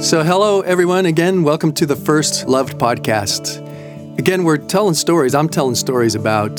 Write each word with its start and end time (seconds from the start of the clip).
So, 0.00 0.22
hello, 0.22 0.60
everyone. 0.60 1.06
Again, 1.06 1.42
welcome 1.42 1.72
to 1.72 1.84
the 1.84 1.96
First 1.96 2.46
Loved 2.46 2.78
podcast. 2.78 3.58
Again, 4.16 4.44
we're 4.44 4.56
telling 4.56 4.94
stories. 4.94 5.34
I'm 5.34 5.48
telling 5.48 5.74
stories 5.74 6.14
about 6.14 6.54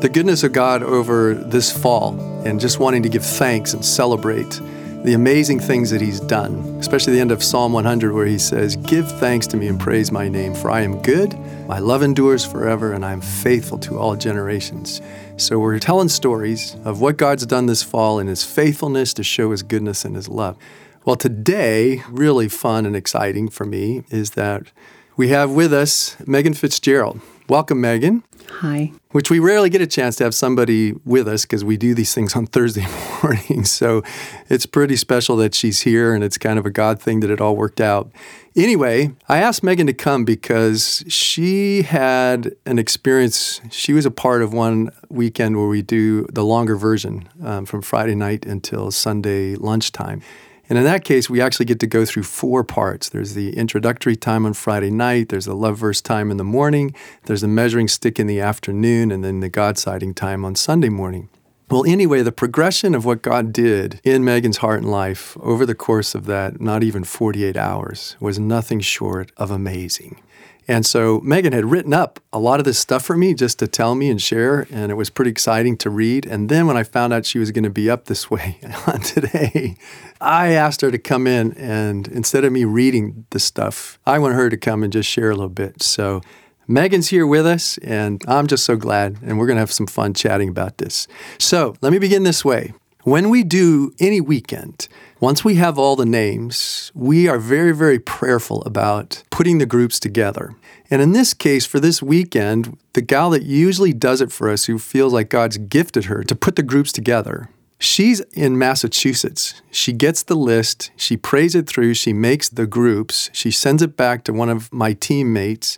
the 0.00 0.10
goodness 0.12 0.44
of 0.44 0.52
God 0.52 0.82
over 0.82 1.32
this 1.32 1.72
fall 1.72 2.20
and 2.44 2.60
just 2.60 2.80
wanting 2.80 3.02
to 3.04 3.08
give 3.08 3.24
thanks 3.24 3.72
and 3.72 3.82
celebrate 3.82 4.60
the 5.04 5.14
amazing 5.14 5.58
things 5.58 5.88
that 5.88 6.02
He's 6.02 6.20
done, 6.20 6.76
especially 6.78 7.14
the 7.14 7.20
end 7.20 7.32
of 7.32 7.42
Psalm 7.42 7.72
100, 7.72 8.12
where 8.12 8.26
He 8.26 8.38
says, 8.38 8.76
Give 8.76 9.10
thanks 9.12 9.46
to 9.48 9.56
me 9.56 9.68
and 9.68 9.80
praise 9.80 10.12
my 10.12 10.28
name, 10.28 10.54
for 10.54 10.70
I 10.70 10.82
am 10.82 11.00
good, 11.00 11.34
my 11.66 11.78
love 11.78 12.02
endures 12.02 12.44
forever, 12.44 12.92
and 12.92 13.06
I 13.06 13.12
am 13.12 13.22
faithful 13.22 13.78
to 13.78 13.98
all 13.98 14.16
generations. 14.16 15.00
So, 15.38 15.58
we're 15.58 15.78
telling 15.78 16.10
stories 16.10 16.76
of 16.84 17.00
what 17.00 17.16
God's 17.16 17.46
done 17.46 17.64
this 17.64 17.82
fall 17.82 18.18
and 18.18 18.28
His 18.28 18.44
faithfulness 18.44 19.14
to 19.14 19.24
show 19.24 19.50
His 19.50 19.62
goodness 19.62 20.04
and 20.04 20.14
His 20.14 20.28
love. 20.28 20.58
Well, 21.04 21.16
today, 21.16 22.04
really 22.08 22.48
fun 22.48 22.86
and 22.86 22.94
exciting 22.94 23.48
for 23.48 23.64
me 23.64 24.04
is 24.10 24.30
that 24.32 24.70
we 25.16 25.30
have 25.30 25.50
with 25.50 25.72
us 25.72 26.16
Megan 26.28 26.54
Fitzgerald. 26.54 27.20
Welcome, 27.48 27.80
Megan. 27.80 28.22
Hi. 28.48 28.92
Which 29.10 29.28
we 29.28 29.40
rarely 29.40 29.68
get 29.68 29.80
a 29.80 29.86
chance 29.88 30.14
to 30.16 30.24
have 30.24 30.34
somebody 30.34 30.92
with 31.04 31.26
us 31.26 31.42
because 31.42 31.64
we 31.64 31.76
do 31.76 31.92
these 31.92 32.14
things 32.14 32.36
on 32.36 32.46
Thursday 32.52 32.86
morning. 33.20 33.64
So 33.64 34.04
it's 34.48 34.64
pretty 34.64 34.94
special 34.94 35.36
that 35.38 35.56
she's 35.56 35.80
here 35.80 36.14
and 36.14 36.22
it's 36.22 36.38
kind 36.38 36.56
of 36.56 36.66
a 36.66 36.70
God 36.70 37.02
thing 37.02 37.18
that 37.18 37.30
it 37.30 37.40
all 37.40 37.56
worked 37.56 37.80
out. 37.80 38.08
Anyway, 38.54 39.10
I 39.28 39.38
asked 39.38 39.64
Megan 39.64 39.88
to 39.88 39.92
come 39.92 40.24
because 40.24 41.02
she 41.08 41.82
had 41.82 42.54
an 42.64 42.78
experience. 42.78 43.60
She 43.72 43.92
was 43.92 44.06
a 44.06 44.10
part 44.12 44.40
of 44.40 44.52
one 44.52 44.92
weekend 45.08 45.56
where 45.56 45.66
we 45.66 45.82
do 45.82 46.26
the 46.26 46.44
longer 46.44 46.76
version 46.76 47.28
um, 47.42 47.66
from 47.66 47.82
Friday 47.82 48.14
night 48.14 48.46
until 48.46 48.92
Sunday 48.92 49.56
lunchtime. 49.56 50.22
And 50.72 50.78
in 50.78 50.84
that 50.84 51.04
case, 51.04 51.28
we 51.28 51.42
actually 51.42 51.66
get 51.66 51.80
to 51.80 51.86
go 51.86 52.06
through 52.06 52.22
four 52.22 52.64
parts. 52.64 53.10
There's 53.10 53.34
the 53.34 53.54
introductory 53.58 54.16
time 54.16 54.46
on 54.46 54.54
Friday 54.54 54.90
night, 54.90 55.28
there's 55.28 55.44
the 55.44 55.54
love 55.54 55.76
verse 55.76 56.00
time 56.00 56.30
in 56.30 56.38
the 56.38 56.44
morning, 56.44 56.94
there's 57.24 57.42
the 57.42 57.46
measuring 57.46 57.88
stick 57.88 58.18
in 58.18 58.26
the 58.26 58.40
afternoon, 58.40 59.12
and 59.12 59.22
then 59.22 59.40
the 59.40 59.50
God 59.50 59.76
sighting 59.76 60.14
time 60.14 60.46
on 60.46 60.54
Sunday 60.54 60.88
morning. 60.88 61.28
Well, 61.70 61.84
anyway, 61.86 62.22
the 62.22 62.32
progression 62.32 62.94
of 62.94 63.04
what 63.04 63.20
God 63.20 63.52
did 63.52 64.00
in 64.02 64.24
Megan's 64.24 64.56
heart 64.56 64.80
and 64.80 64.90
life 64.90 65.36
over 65.42 65.66
the 65.66 65.74
course 65.74 66.14
of 66.14 66.24
that, 66.24 66.58
not 66.58 66.82
even 66.82 67.04
48 67.04 67.54
hours, 67.54 68.16
was 68.18 68.38
nothing 68.38 68.80
short 68.80 69.30
of 69.36 69.50
amazing. 69.50 70.22
And 70.68 70.86
so 70.86 71.20
Megan 71.20 71.52
had 71.52 71.64
written 71.64 71.92
up 71.92 72.20
a 72.32 72.38
lot 72.38 72.60
of 72.60 72.64
this 72.64 72.78
stuff 72.78 73.04
for 73.04 73.16
me 73.16 73.34
just 73.34 73.58
to 73.58 73.66
tell 73.66 73.94
me 73.94 74.10
and 74.10 74.20
share, 74.20 74.66
and 74.70 74.92
it 74.92 74.94
was 74.94 75.10
pretty 75.10 75.30
exciting 75.30 75.76
to 75.78 75.90
read. 75.90 76.26
And 76.26 76.48
then 76.48 76.66
when 76.66 76.76
I 76.76 76.82
found 76.82 77.12
out 77.12 77.26
she 77.26 77.38
was 77.38 77.50
going 77.50 77.64
to 77.64 77.70
be 77.70 77.90
up 77.90 78.04
this 78.04 78.30
way 78.30 78.58
on 78.86 79.00
today, 79.00 79.76
I 80.20 80.52
asked 80.52 80.80
her 80.82 80.90
to 80.90 80.98
come 80.98 81.26
in, 81.26 81.52
and 81.54 82.08
instead 82.08 82.44
of 82.44 82.52
me 82.52 82.64
reading 82.64 83.26
the 83.30 83.40
stuff, 83.40 83.98
I 84.06 84.18
want 84.18 84.34
her 84.34 84.48
to 84.48 84.56
come 84.56 84.82
and 84.82 84.92
just 84.92 85.08
share 85.08 85.30
a 85.30 85.34
little 85.34 85.48
bit. 85.48 85.82
So 85.82 86.20
Megan's 86.68 87.08
here 87.08 87.26
with 87.26 87.46
us, 87.46 87.78
and 87.78 88.22
I'm 88.28 88.46
just 88.46 88.64
so 88.64 88.76
glad, 88.76 89.18
and 89.22 89.38
we're 89.38 89.46
going 89.46 89.56
to 89.56 89.60
have 89.60 89.72
some 89.72 89.86
fun 89.86 90.14
chatting 90.14 90.48
about 90.48 90.78
this. 90.78 91.08
So 91.38 91.74
let 91.80 91.92
me 91.92 91.98
begin 91.98 92.22
this 92.22 92.44
way. 92.44 92.72
When 93.04 93.30
we 93.30 93.42
do 93.42 93.92
any 93.98 94.20
weekend, 94.20 94.86
once 95.18 95.44
we 95.44 95.56
have 95.56 95.76
all 95.76 95.96
the 95.96 96.06
names, 96.06 96.92
we 96.94 97.26
are 97.26 97.38
very, 97.38 97.74
very 97.74 97.98
prayerful 97.98 98.62
about 98.62 99.24
putting 99.28 99.58
the 99.58 99.66
groups 99.66 99.98
together. 99.98 100.54
And 100.88 101.02
in 101.02 101.10
this 101.10 101.34
case, 101.34 101.66
for 101.66 101.80
this 101.80 102.00
weekend, 102.00 102.78
the 102.92 103.02
gal 103.02 103.30
that 103.30 103.42
usually 103.42 103.92
does 103.92 104.20
it 104.20 104.30
for 104.30 104.48
us, 104.48 104.66
who 104.66 104.78
feels 104.78 105.12
like 105.12 105.30
God's 105.30 105.58
gifted 105.58 106.04
her 106.04 106.22
to 106.22 106.36
put 106.36 106.54
the 106.54 106.62
groups 106.62 106.92
together, 106.92 107.48
she's 107.80 108.20
in 108.34 108.56
Massachusetts. 108.56 109.60
She 109.72 109.92
gets 109.92 110.22
the 110.22 110.36
list, 110.36 110.92
she 110.94 111.16
prays 111.16 111.56
it 111.56 111.66
through, 111.66 111.94
she 111.94 112.12
makes 112.12 112.48
the 112.48 112.68
groups, 112.68 113.30
she 113.32 113.50
sends 113.50 113.82
it 113.82 113.96
back 113.96 114.22
to 114.24 114.32
one 114.32 114.48
of 114.48 114.72
my 114.72 114.92
teammates 114.92 115.76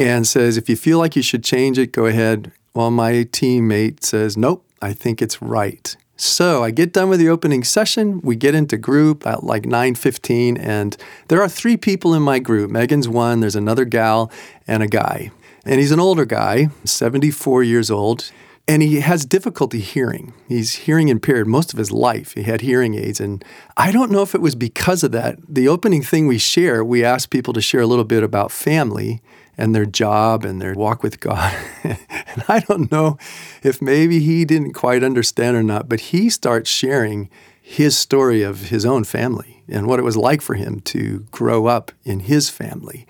and 0.00 0.26
says, 0.26 0.56
if 0.56 0.68
you 0.68 0.74
feel 0.74 0.98
like 0.98 1.14
you 1.14 1.22
should 1.22 1.44
change 1.44 1.78
it, 1.78 1.92
go 1.92 2.06
ahead. 2.06 2.50
Well, 2.74 2.90
my 2.90 3.12
teammate 3.12 4.02
says, 4.02 4.36
nope, 4.36 4.66
I 4.82 4.92
think 4.92 5.22
it's 5.22 5.40
right. 5.40 5.96
So 6.16 6.62
I 6.62 6.70
get 6.70 6.92
done 6.92 7.08
with 7.08 7.18
the 7.18 7.28
opening 7.28 7.64
session. 7.64 8.20
We 8.22 8.36
get 8.36 8.54
into 8.54 8.76
group 8.76 9.26
at 9.26 9.42
like 9.42 9.64
9:15, 9.64 10.56
and 10.56 10.96
there 11.28 11.42
are 11.42 11.48
three 11.48 11.76
people 11.76 12.14
in 12.14 12.22
my 12.22 12.38
group. 12.38 12.70
Megan's 12.70 13.08
one. 13.08 13.40
There's 13.40 13.56
another 13.56 13.84
gal 13.84 14.30
and 14.68 14.82
a 14.82 14.86
guy, 14.86 15.32
and 15.64 15.80
he's 15.80 15.90
an 15.90 15.98
older 16.00 16.24
guy, 16.24 16.68
74 16.84 17.64
years 17.64 17.90
old, 17.90 18.30
and 18.68 18.80
he 18.80 19.00
has 19.00 19.26
difficulty 19.26 19.80
hearing. 19.80 20.32
He's 20.48 20.74
hearing 20.74 21.08
impaired 21.08 21.48
most 21.48 21.72
of 21.72 21.80
his 21.80 21.90
life. 21.90 22.34
He 22.34 22.44
had 22.44 22.60
hearing 22.60 22.94
aids, 22.94 23.20
and 23.20 23.44
I 23.76 23.90
don't 23.90 24.12
know 24.12 24.22
if 24.22 24.36
it 24.36 24.40
was 24.40 24.54
because 24.54 25.02
of 25.02 25.10
that. 25.12 25.38
The 25.48 25.66
opening 25.66 26.02
thing 26.02 26.28
we 26.28 26.38
share, 26.38 26.84
we 26.84 27.04
ask 27.04 27.28
people 27.28 27.52
to 27.54 27.60
share 27.60 27.80
a 27.80 27.88
little 27.88 28.04
bit 28.04 28.22
about 28.22 28.52
family 28.52 29.20
and 29.56 29.74
their 29.74 29.86
job 29.86 30.44
and 30.44 30.60
their 30.60 30.74
walk 30.74 31.02
with 31.02 31.20
God. 31.20 31.54
and 31.84 32.44
I 32.48 32.60
don't 32.60 32.90
know 32.90 33.18
if 33.62 33.80
maybe 33.80 34.20
he 34.20 34.44
didn't 34.44 34.72
quite 34.72 35.02
understand 35.02 35.56
or 35.56 35.62
not, 35.62 35.88
but 35.88 36.00
he 36.00 36.30
starts 36.30 36.70
sharing 36.70 37.30
his 37.60 37.96
story 37.96 38.42
of 38.42 38.68
his 38.68 38.84
own 38.84 39.04
family 39.04 39.62
and 39.68 39.86
what 39.86 39.98
it 39.98 40.02
was 40.02 40.16
like 40.16 40.42
for 40.42 40.54
him 40.54 40.80
to 40.80 41.26
grow 41.30 41.66
up 41.66 41.92
in 42.04 42.20
his 42.20 42.50
family. 42.50 43.06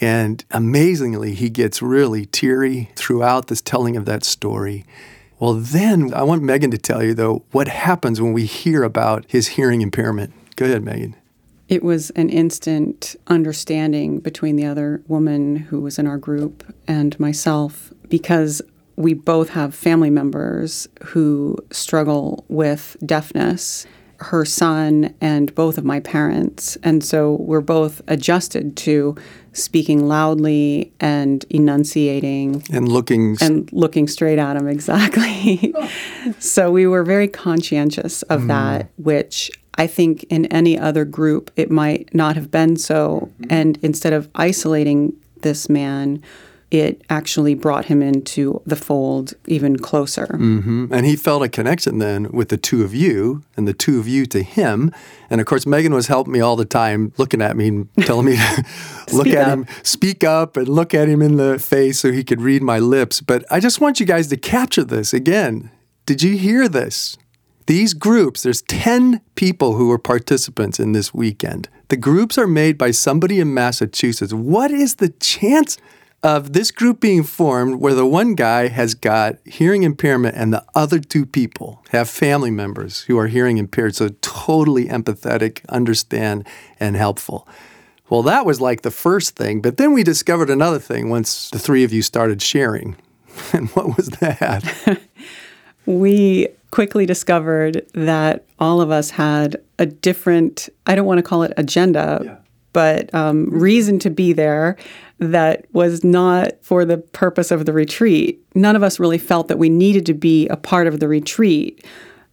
And 0.00 0.44
amazingly, 0.50 1.34
he 1.34 1.50
gets 1.50 1.82
really 1.82 2.24
teary 2.24 2.90
throughout 2.94 3.48
this 3.48 3.60
telling 3.60 3.96
of 3.96 4.06
that 4.06 4.24
story. 4.24 4.84
Well, 5.38 5.54
then 5.54 6.14
I 6.14 6.22
want 6.22 6.42
Megan 6.42 6.70
to 6.70 6.78
tell 6.78 7.02
you, 7.02 7.14
though, 7.14 7.44
what 7.50 7.68
happens 7.68 8.20
when 8.20 8.32
we 8.32 8.46
hear 8.46 8.82
about 8.82 9.24
his 9.28 9.48
hearing 9.48 9.82
impairment. 9.82 10.32
Go 10.56 10.66
ahead, 10.66 10.84
Megan. 10.84 11.14
It 11.68 11.82
was 11.82 12.10
an 12.10 12.30
instant 12.30 13.16
understanding 13.26 14.20
between 14.20 14.56
the 14.56 14.64
other 14.64 15.02
woman 15.06 15.56
who 15.56 15.80
was 15.80 15.98
in 15.98 16.06
our 16.06 16.18
group 16.18 16.64
and 16.86 17.18
myself 17.20 17.92
because 18.08 18.62
we 18.96 19.14
both 19.14 19.50
have 19.50 19.74
family 19.74 20.10
members 20.10 20.88
who 21.02 21.56
struggle 21.70 22.44
with 22.48 22.96
deafness 23.04 23.86
her 24.20 24.44
son 24.44 25.14
and 25.20 25.54
both 25.54 25.78
of 25.78 25.84
my 25.84 26.00
parents. 26.00 26.76
And 26.82 27.04
so 27.04 27.34
we're 27.34 27.60
both 27.60 28.02
adjusted 28.08 28.76
to 28.78 29.16
speaking 29.52 30.08
loudly 30.08 30.92
and 31.00 31.44
enunciating 31.50 32.64
and 32.72 32.88
looking 32.88 33.36
and 33.40 33.72
looking 33.72 34.08
straight 34.08 34.38
at 34.38 34.56
him 34.56 34.68
exactly. 34.68 35.72
so 36.38 36.70
we 36.70 36.86
were 36.86 37.04
very 37.04 37.28
conscientious 37.28 38.22
of 38.22 38.42
mm. 38.42 38.48
that, 38.48 38.90
which 38.96 39.50
I 39.78 39.86
think 39.86 40.24
in 40.24 40.46
any 40.46 40.78
other 40.78 41.04
group, 41.04 41.50
it 41.56 41.70
might 41.70 42.12
not 42.12 42.34
have 42.34 42.50
been 42.50 42.76
so. 42.76 43.30
And 43.48 43.78
instead 43.80 44.12
of 44.12 44.28
isolating 44.34 45.14
this 45.40 45.68
man, 45.68 46.22
it 46.70 47.00
actually 47.08 47.54
brought 47.54 47.86
him 47.86 48.02
into 48.02 48.60
the 48.66 48.76
fold 48.76 49.32
even 49.46 49.78
closer. 49.78 50.26
Mm-hmm. 50.26 50.92
And 50.92 51.06
he 51.06 51.16
felt 51.16 51.42
a 51.42 51.48
connection 51.48 51.98
then 51.98 52.30
with 52.30 52.50
the 52.50 52.58
two 52.58 52.84
of 52.84 52.94
you 52.94 53.42
and 53.56 53.66
the 53.66 53.72
two 53.72 53.98
of 53.98 54.06
you 54.06 54.26
to 54.26 54.42
him. 54.42 54.92
And 55.30 55.40
of 55.40 55.46
course, 55.46 55.64
Megan 55.64 55.94
was 55.94 56.08
helping 56.08 56.32
me 56.32 56.40
all 56.40 56.56
the 56.56 56.66
time, 56.66 57.12
looking 57.16 57.40
at 57.40 57.56
me 57.56 57.68
and 57.68 57.88
telling 58.00 58.26
me 58.26 58.36
to 58.36 58.64
look 59.12 59.28
at 59.28 59.38
up. 59.38 59.48
him, 59.48 59.66
speak 59.82 60.24
up, 60.24 60.56
and 60.58 60.68
look 60.68 60.92
at 60.92 61.08
him 61.08 61.22
in 61.22 61.36
the 61.36 61.58
face 61.58 62.00
so 62.00 62.12
he 62.12 62.22
could 62.22 62.42
read 62.42 62.62
my 62.62 62.78
lips. 62.78 63.22
But 63.22 63.44
I 63.50 63.60
just 63.60 63.80
want 63.80 63.98
you 63.98 64.04
guys 64.04 64.28
to 64.28 64.36
capture 64.36 64.84
this 64.84 65.14
again. 65.14 65.70
Did 66.04 66.22
you 66.22 66.36
hear 66.36 66.68
this? 66.68 67.16
These 67.68 67.92
groups, 67.92 68.44
there's 68.44 68.62
10 68.62 69.20
people 69.34 69.74
who 69.74 69.88
were 69.88 69.98
participants 69.98 70.80
in 70.80 70.92
this 70.92 71.12
weekend. 71.12 71.68
The 71.88 71.98
groups 71.98 72.38
are 72.38 72.46
made 72.46 72.78
by 72.78 72.92
somebody 72.92 73.40
in 73.40 73.52
Massachusetts. 73.52 74.32
What 74.32 74.70
is 74.70 74.94
the 74.94 75.10
chance 75.10 75.76
of 76.22 76.54
this 76.54 76.70
group 76.70 76.98
being 76.98 77.22
formed 77.22 77.74
where 77.74 77.92
the 77.92 78.06
one 78.06 78.34
guy 78.34 78.68
has 78.68 78.94
got 78.94 79.36
hearing 79.44 79.82
impairment 79.82 80.34
and 80.34 80.50
the 80.50 80.64
other 80.74 80.98
two 80.98 81.26
people 81.26 81.84
have 81.90 82.08
family 82.08 82.50
members 82.50 83.02
who 83.02 83.18
are 83.18 83.26
hearing 83.26 83.58
impaired? 83.58 83.94
So 83.94 84.08
totally 84.22 84.86
empathetic, 84.86 85.60
understand, 85.68 86.46
and 86.80 86.96
helpful. 86.96 87.46
Well, 88.08 88.22
that 88.22 88.46
was 88.46 88.62
like 88.62 88.80
the 88.80 88.90
first 88.90 89.36
thing, 89.36 89.60
but 89.60 89.76
then 89.76 89.92
we 89.92 90.02
discovered 90.02 90.48
another 90.48 90.78
thing 90.78 91.10
once 91.10 91.50
the 91.50 91.58
three 91.58 91.84
of 91.84 91.92
you 91.92 92.00
started 92.00 92.40
sharing. 92.40 92.96
And 93.52 93.68
what 93.70 93.96
was 93.96 94.08
that? 94.20 95.00
we 95.86 96.48
quickly 96.70 97.06
discovered 97.06 97.86
that 97.94 98.44
all 98.58 98.80
of 98.80 98.90
us 98.90 99.10
had 99.10 99.56
a 99.78 99.86
different, 99.86 100.68
I 100.86 100.94
don't 100.94 101.06
want 101.06 101.18
to 101.18 101.22
call 101.22 101.42
it 101.42 101.52
agenda, 101.56 102.20
yeah. 102.24 102.36
but 102.72 103.12
um, 103.14 103.48
reason 103.50 103.98
to 104.00 104.10
be 104.10 104.32
there 104.32 104.76
that 105.18 105.66
was 105.72 106.04
not 106.04 106.52
for 106.62 106.84
the 106.84 106.98
purpose 106.98 107.50
of 107.50 107.66
the 107.66 107.72
retreat. 107.72 108.40
None 108.54 108.76
of 108.76 108.82
us 108.82 109.00
really 109.00 109.18
felt 109.18 109.48
that 109.48 109.58
we 109.58 109.68
needed 109.68 110.06
to 110.06 110.14
be 110.14 110.46
a 110.48 110.56
part 110.56 110.86
of 110.86 111.00
the 111.00 111.08
retreat. 111.08 111.84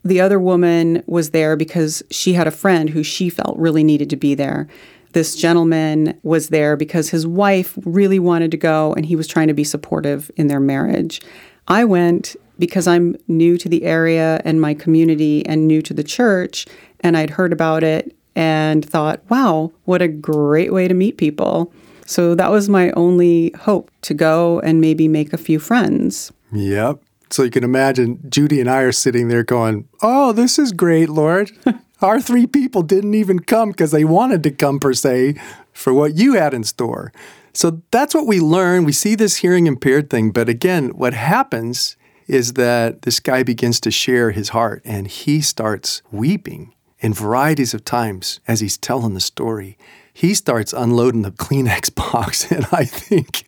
The 0.03 0.21
other 0.21 0.39
woman 0.39 1.03
was 1.07 1.31
there 1.31 1.55
because 1.55 2.03
she 2.11 2.33
had 2.33 2.45
a 2.45 2.51
friend 2.51 2.89
who 2.89 3.01
she 3.01 3.29
felt 3.29 3.57
really 3.57 3.83
needed 3.83 4.09
to 4.11 4.15
be 4.15 4.35
there. 4.35 4.67
This 5.13 5.35
gentleman 5.35 6.19
was 6.23 6.49
there 6.49 6.75
because 6.75 7.09
his 7.09 7.25
wife 7.25 7.77
really 7.85 8.19
wanted 8.19 8.51
to 8.51 8.57
go 8.57 8.93
and 8.93 9.05
he 9.05 9.15
was 9.15 9.27
trying 9.27 9.47
to 9.47 9.53
be 9.53 9.63
supportive 9.63 10.29
in 10.35 10.47
their 10.47 10.59
marriage. 10.59 11.21
I 11.67 11.85
went 11.85 12.35
because 12.59 12.87
I'm 12.87 13.15
new 13.27 13.57
to 13.57 13.69
the 13.69 13.83
area 13.83 14.41
and 14.45 14.61
my 14.61 14.73
community 14.73 15.45
and 15.45 15.67
new 15.67 15.81
to 15.83 15.93
the 15.93 16.03
church, 16.03 16.65
and 17.01 17.17
I'd 17.17 17.31
heard 17.31 17.53
about 17.53 17.83
it 17.83 18.15
and 18.35 18.83
thought, 18.83 19.21
wow, 19.29 19.71
what 19.85 20.01
a 20.01 20.07
great 20.07 20.73
way 20.73 20.87
to 20.87 20.93
meet 20.93 21.17
people. 21.17 21.71
So 22.05 22.35
that 22.35 22.51
was 22.51 22.69
my 22.69 22.91
only 22.91 23.51
hope 23.57 23.89
to 24.01 24.13
go 24.13 24.59
and 24.59 24.79
maybe 24.79 25.07
make 25.07 25.33
a 25.33 25.37
few 25.37 25.59
friends. 25.59 26.31
Yep. 26.51 27.01
So 27.31 27.43
you 27.43 27.49
can 27.49 27.63
imagine 27.63 28.19
Judy 28.29 28.61
and 28.61 28.69
I 28.69 28.81
are 28.81 28.91
sitting 28.91 29.29
there 29.29 29.43
going, 29.43 29.87
Oh, 30.01 30.31
this 30.31 30.59
is 30.59 30.71
great, 30.71 31.09
Lord. 31.09 31.51
Our 32.01 32.21
three 32.21 32.45
people 32.45 32.83
didn't 32.83 33.15
even 33.15 33.39
come 33.39 33.71
because 33.71 33.91
they 33.91 34.03
wanted 34.03 34.43
to 34.43 34.51
come, 34.51 34.79
per 34.79 34.93
se, 34.93 35.35
for 35.71 35.93
what 35.93 36.15
you 36.15 36.33
had 36.33 36.53
in 36.53 36.63
store. 36.63 37.11
So 37.53 37.81
that's 37.89 38.13
what 38.13 38.27
we 38.27 38.39
learn. 38.39 38.83
We 38.83 38.91
see 38.91 39.15
this 39.15 39.37
hearing 39.37 39.65
impaired 39.65 40.09
thing. 40.09 40.31
But 40.31 40.49
again, 40.49 40.89
what 40.89 41.13
happens 41.13 41.95
is 42.27 42.53
that 42.53 43.03
this 43.03 43.19
guy 43.19 43.43
begins 43.43 43.79
to 43.81 43.91
share 43.91 44.31
his 44.31 44.49
heart 44.49 44.81
and 44.85 45.07
he 45.07 45.41
starts 45.41 46.01
weeping 46.11 46.73
in 46.99 47.13
varieties 47.13 47.73
of 47.73 47.85
times 47.85 48.39
as 48.47 48.61
he's 48.61 48.77
telling 48.77 49.13
the 49.13 49.19
story. 49.19 49.77
He 50.13 50.33
starts 50.33 50.73
unloading 50.73 51.21
the 51.21 51.31
Kleenex 51.43 51.93
box, 51.93 52.51
and 52.51 52.65
I 52.71 52.85
think 52.85 53.47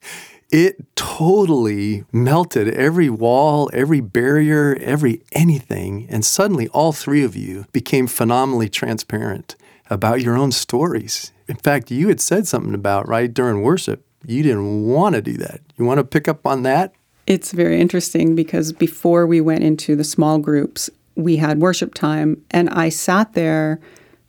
it 0.50 0.96
totally 0.96 2.06
melted 2.12 2.70
every 2.70 3.10
wall, 3.10 3.70
every 3.74 4.00
barrier, 4.00 4.78
every 4.80 5.22
anything. 5.32 6.08
And 6.10 6.24
suddenly, 6.24 6.68
all 6.70 6.92
three 6.92 7.24
of 7.24 7.36
you 7.36 7.66
became 7.74 8.08
phenomenally 8.08 8.70
transparent 8.70 9.56
about 9.90 10.22
your 10.22 10.38
own 10.38 10.52
stories. 10.52 11.32
In 11.48 11.56
fact, 11.56 11.92
you 11.92 12.10
had 12.10 12.22
said 12.22 12.48
something 12.48 12.74
about, 12.74 13.08
right, 13.08 13.34
during 13.34 13.62
worship, 13.62 14.06
you 14.26 14.44
didn't 14.44 14.86
want 14.86 15.16
to 15.16 15.22
do 15.22 15.34
that. 15.34 15.62
You 15.78 15.86
want 15.86 16.00
to 16.00 16.04
pick 16.04 16.28
up 16.28 16.46
on 16.46 16.64
that? 16.64 16.94
It's 17.28 17.52
very 17.52 17.80
interesting 17.80 18.36
because 18.36 18.72
before 18.72 19.28
we 19.28 19.42
went 19.42 19.64
into 19.64 19.98
the 19.98 20.06
small 20.06 20.40
groups, 20.40 20.90
we 21.16 21.36
had 21.36 21.60
worship 21.60 21.94
time, 21.94 22.42
and 22.52 22.70
I 22.70 22.88
sat 22.88 23.34
there 23.34 23.80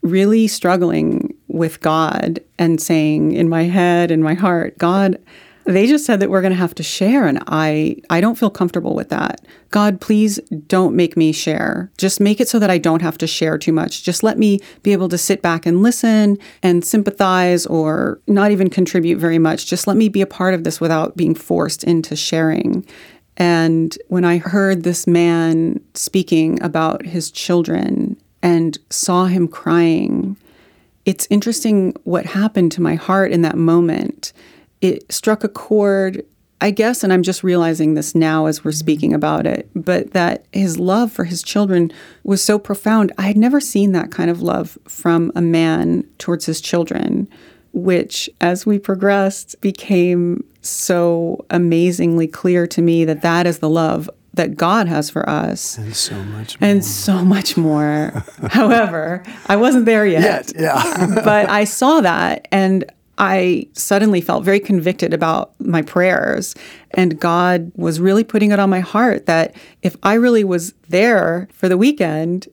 really 0.03 0.49
struggling 0.49 1.35
with 1.47 1.81
God 1.81 2.41
and 2.59 2.81
saying 2.81 3.33
in 3.33 3.49
my 3.49 3.65
head 3.65 4.11
and 4.11 4.23
my 4.23 4.35
heart, 4.35 4.77
God, 4.79 5.19
they 5.69 5.87
just 5.87 6.07
said 6.07 6.19
that 6.21 6.31
we're 6.31 6.41
going 6.41 6.53
to 6.53 6.57
have 6.57 6.75
to 6.77 6.83
share 6.83 7.27
and 7.27 7.43
I 7.47 7.97
I 8.09 8.23
don't 8.23 8.39
feel 8.39 8.49
comfortable 8.49 8.95
with 8.95 9.11
that. 9.11 9.43
God, 9.71 10.01
please 10.01 10.39
don't 10.67 10.97
make 10.97 11.15
me 11.15 11.31
share. 11.31 11.91
Just 11.99 12.21
make 12.21 12.41
it 12.41 12.49
so 12.49 12.59
that 12.59 12.71
I 12.71 12.79
don't 12.79 13.03
have 13.03 13.19
to 13.19 13.27
share 13.27 13.59
too 13.59 13.73
much. 13.73 14.03
Just 14.03 14.23
let 14.23 14.39
me 14.39 14.61
be 14.83 14.93
able 14.93 15.11
to 15.11 15.19
sit 15.19 15.43
back 15.43 15.67
and 15.67 15.83
listen 15.83 16.39
and 16.63 16.85
sympathize 16.85 17.67
or 17.67 18.19
not 18.27 18.51
even 18.51 18.71
contribute 18.71 19.19
very 19.19 19.39
much. 19.39 19.67
Just 19.67 19.87
let 19.87 19.99
me 19.99 20.09
be 20.09 20.23
a 20.23 20.27
part 20.27 20.55
of 20.55 20.65
this 20.65 20.81
without 20.81 21.19
being 21.19 21.35
forced 21.35 21.85
into 21.85 22.17
sharing. 22.17 22.87
And 23.37 23.97
when 24.09 24.25
I 24.25 24.39
heard 24.39 24.85
this 24.85 25.07
man 25.07 25.81
speaking 25.93 26.61
about 26.63 27.05
his 27.05 27.31
children 27.31 28.17
and 28.43 28.79
saw 28.89 29.27
him 29.27 29.47
crying, 29.47 30.39
it's 31.05 31.27
interesting 31.29 31.95
what 32.05 32.25
happened 32.25 32.73
to 32.73 32.83
my 32.83 32.95
heart 32.95 33.33
in 33.33 33.43
that 33.43 33.57
moment 33.59 34.33
it 34.81 35.11
struck 35.13 35.45
a 35.45 35.49
chord, 35.49 36.25
I 36.61 36.71
guess, 36.71 37.05
and 37.05 37.13
I'm 37.13 37.23
just 37.23 37.43
realizing 37.43 37.95
this 37.95 38.15
now 38.15 38.47
as 38.47 38.65
we're 38.65 38.71
mm-hmm. 38.71 38.79
speaking 38.79 39.15
about 39.15 39.47
it, 39.47 39.69
but 39.75 40.13
that 40.13 40.47
his 40.53 40.79
love 40.79 41.13
for 41.13 41.25
his 41.25 41.43
children 41.43 41.93
was 42.25 42.43
so 42.43 42.59
profound. 42.59 43.13
I 43.19 43.23
had 43.23 43.37
never 43.37 43.61
seen 43.61 43.93
that 43.93 44.11
kind 44.11 44.31
of 44.31 44.43
love 44.43 44.79
from 44.87 45.33
a 45.35 45.41
man 45.41 46.05
towards 46.19 46.47
his 46.47 46.61
children, 46.61 47.29
which, 47.73 48.29
as 48.41 48.67
we 48.67 48.79
progressed, 48.79 49.61
became 49.61 50.45
so 50.63 51.45
amazingly 51.51 52.27
clear 52.27 52.67
to 52.67 52.83
me 52.83 53.05
that 53.05 53.23
that 53.23 53.47
is 53.47 53.59
the 53.59 53.69
love 53.69 54.11
that 54.39 54.57
God 54.57 54.87
has 54.87 55.11
for 55.11 55.29
us. 55.29 55.77
And 55.79 55.95
so 55.95 56.15
much 56.25 56.61
more. 56.61 56.71
And 56.71 56.85
so 56.85 57.25
much 57.25 57.57
more. 57.57 58.25
However, 58.51 59.23
I 59.47 59.57
wasn't 59.57 59.85
there 59.85 60.07
yet. 60.07 60.23
Yet, 60.23 60.53
yeah. 60.57 61.07
but 61.25 61.49
I 61.49 61.65
saw 61.65 62.01
that 62.01 62.47
and 62.51 62.91
I 63.19 63.67
suddenly 63.73 64.21
felt 64.21 64.45
very 64.45 64.61
convicted 64.61 65.13
about 65.13 65.53
my 65.61 65.83
prayers. 65.83 66.55
And 66.93 67.21
God 67.21 67.73
was 67.75 68.01
really 68.01 68.25
putting 68.25 68.53
it 68.53 68.59
on 68.59 68.71
my 68.71 68.81
heart 68.81 69.27
that 69.27 69.55
if 69.83 69.97
I 70.03 70.15
really 70.15 70.45
was 70.45 70.73
there 70.89 71.49
for 71.53 71.69
the 71.69 71.77
weekend, 71.77 72.47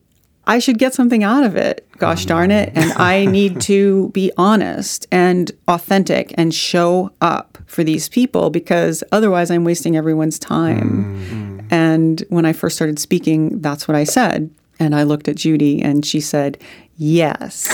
I 0.47 0.59
should 0.59 0.77
get 0.77 0.93
something 0.93 1.23
out 1.23 1.43
of 1.43 1.55
it. 1.55 1.87
Gosh 1.97 2.25
darn 2.25 2.51
it. 2.51 2.71
And 2.75 2.91
I 2.93 3.25
need 3.31 3.61
to 3.61 4.09
be 4.09 4.31
honest 4.37 5.07
and 5.11 5.51
authentic 5.67 6.33
and 6.37 6.53
show 6.53 7.11
up 7.21 7.57
for 7.67 7.83
these 7.83 8.09
people 8.09 8.49
because 8.49 9.03
otherwise 9.11 9.49
I'm 9.49 9.63
wasting 9.63 9.95
everyone's 9.95 10.39
time. 10.39 11.17
Mm-hmm. 11.17 11.67
And 11.71 12.23
when 12.29 12.45
I 12.45 12.53
first 12.53 12.75
started 12.75 12.99
speaking, 12.99 13.61
that's 13.61 13.87
what 13.87 13.95
I 13.95 14.03
said. 14.03 14.51
And 14.79 14.93
I 14.93 15.03
looked 15.03 15.27
at 15.27 15.37
Judy 15.37 15.81
and 15.81 16.05
she 16.05 16.19
said, 16.19 16.57
Yes. 16.97 17.67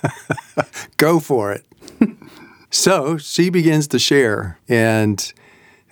Go 0.96 1.18
for 1.18 1.52
it. 1.52 1.64
So 2.70 3.18
she 3.18 3.50
begins 3.50 3.88
to 3.88 3.98
share. 3.98 4.58
And 4.68 5.32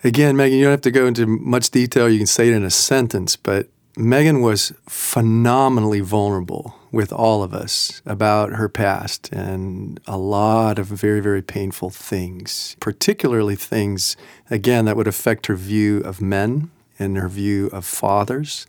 again, 0.04 0.36
Megan, 0.36 0.58
you 0.58 0.64
don't 0.64 0.72
have 0.72 0.80
to 0.82 0.90
go 0.90 1.06
into 1.06 1.26
much 1.26 1.70
detail. 1.70 2.08
You 2.08 2.18
can 2.18 2.26
say 2.26 2.48
it 2.48 2.54
in 2.54 2.64
a 2.64 2.70
sentence, 2.70 3.36
but 3.36 3.68
Megan 3.96 4.40
was 4.40 4.72
phenomenally 4.88 6.00
vulnerable 6.00 6.76
with 6.92 7.12
all 7.12 7.42
of 7.42 7.52
us 7.52 8.00
about 8.06 8.52
her 8.52 8.68
past 8.68 9.28
and 9.32 10.00
a 10.06 10.16
lot 10.16 10.78
of 10.78 10.86
very, 10.86 11.20
very 11.20 11.42
painful 11.42 11.90
things, 11.90 12.76
particularly 12.78 13.56
things, 13.56 14.16
again, 14.50 14.84
that 14.84 14.96
would 14.96 15.08
affect 15.08 15.46
her 15.46 15.56
view 15.56 15.98
of 16.00 16.22
men 16.22 16.70
and 16.98 17.16
her 17.18 17.28
view 17.28 17.66
of 17.72 17.84
fathers 17.84 18.66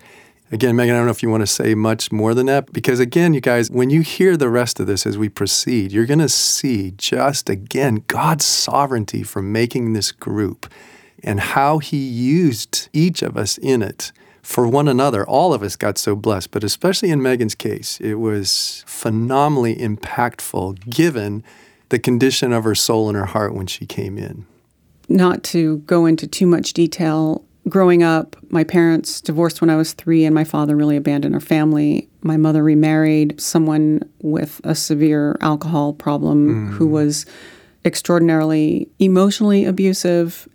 Again, 0.51 0.75
Megan, 0.75 0.95
I 0.95 0.97
don't 0.97 1.05
know 1.05 1.11
if 1.11 1.21
you 1.21 1.29
want 1.29 1.41
to 1.41 1.47
say 1.47 1.75
much 1.75 2.11
more 2.11 2.33
than 2.33 2.47
that, 2.47 2.73
because 2.73 2.99
again, 2.99 3.35
you 3.35 3.41
guys, 3.41 3.69
when 3.69 3.91
you 3.91 4.01
hear 4.01 4.35
the 4.35 4.49
rest 4.49 4.79
of 4.79 4.87
this 4.87 5.05
as 5.05 5.15
we 5.15 5.29
proceed, 5.29 5.91
you're 5.91 6.07
going 6.07 6.19
to 6.19 6.29
see 6.29 6.91
just 6.97 7.49
again 7.49 8.03
God's 8.07 8.45
sovereignty 8.45 9.21
for 9.21 9.43
making 9.43 9.93
this 9.93 10.11
group 10.11 10.67
and 11.23 11.39
how 11.39 11.77
He 11.77 11.97
used 11.97 12.89
each 12.93 13.21
of 13.21 13.37
us 13.37 13.59
in 13.59 13.83
it 13.83 14.11
for 14.41 14.67
one 14.67 14.87
another. 14.87 15.23
All 15.27 15.53
of 15.53 15.61
us 15.61 15.75
got 15.75 15.99
so 15.99 16.15
blessed, 16.15 16.49
but 16.49 16.63
especially 16.63 17.11
in 17.11 17.21
Megan's 17.21 17.53
case, 17.55 17.99
it 18.01 18.15
was 18.15 18.83
phenomenally 18.87 19.75
impactful 19.75 20.89
given 20.89 21.43
the 21.89 21.99
condition 21.99 22.53
of 22.53 22.63
her 22.63 22.75
soul 22.75 23.07
and 23.07 23.15
her 23.15 23.25
heart 23.25 23.53
when 23.53 23.67
she 23.67 23.85
came 23.85 24.17
in. 24.17 24.47
Not 25.07 25.43
to 25.45 25.77
go 25.79 26.07
into 26.07 26.25
too 26.25 26.47
much 26.47 26.73
detail, 26.73 27.43
growing 27.67 28.03
up, 28.03 28.35
my 28.49 28.63
parents 28.63 29.21
divorced 29.21 29.61
when 29.61 29.69
I 29.69 29.75
was 29.75 29.93
three, 29.93 30.25
and 30.25 30.33
my 30.33 30.43
father 30.43 30.75
really 30.75 30.97
abandoned 30.97 31.35
our 31.35 31.41
family. 31.41 32.09
My 32.21 32.37
mother 32.37 32.63
remarried 32.63 33.39
someone 33.39 34.09
with 34.21 34.61
a 34.63 34.75
severe 34.75 35.37
alcohol 35.41 35.93
problem 35.93 36.71
mm. 36.71 36.73
who 36.73 36.87
was 36.87 37.25
extraordinarily 37.85 38.87
emotionally 38.99 39.65
abusive, 39.65 40.47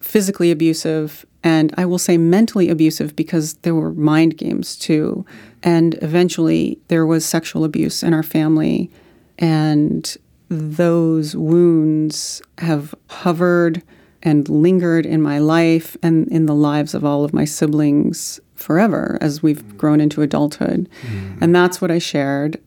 physically 0.00 0.50
abusive, 0.50 1.26
and 1.44 1.74
I 1.76 1.84
will 1.84 1.98
say 1.98 2.16
mentally 2.16 2.70
abusive 2.70 3.14
because 3.14 3.54
there 3.58 3.74
were 3.74 3.92
mind 3.92 4.38
games 4.38 4.76
too. 4.76 5.26
And 5.62 5.98
eventually, 6.00 6.78
there 6.88 7.04
was 7.04 7.26
sexual 7.26 7.64
abuse 7.64 8.02
in 8.02 8.14
our 8.14 8.22
family. 8.22 8.90
And 9.38 10.16
those 10.48 11.36
wounds 11.36 12.40
have 12.58 12.94
hovered 13.10 13.82
and 14.24 14.48
lingered 14.48 15.06
in 15.06 15.22
my 15.22 15.38
life 15.38 15.96
and 16.02 16.26
in 16.28 16.46
the 16.46 16.54
lives 16.54 16.94
of 16.94 17.04
all 17.04 17.24
of 17.24 17.34
my 17.34 17.44
siblings 17.44 18.40
forever 18.54 19.18
as 19.20 19.42
we've 19.42 19.62
mm. 19.62 19.76
grown 19.76 20.00
into 20.00 20.22
adulthood. 20.22 20.88
Mm. 21.02 21.42
And 21.42 21.54
that's 21.54 21.80
what 21.80 21.90
I 21.90 21.98
shared. 21.98 22.60